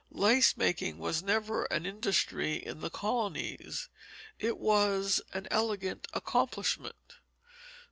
[0.09, 3.87] Lace making was never an industry in the colonies;
[4.39, 7.17] it was an elegant accomplishment.